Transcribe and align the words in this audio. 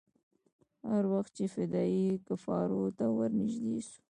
هر 0.89 1.03
وخت 1.13 1.31
چې 1.37 1.45
فدايي 1.53 2.09
کفارو 2.27 2.83
ته 2.97 3.05
ورنژدې 3.17 3.79
سو. 3.89 3.99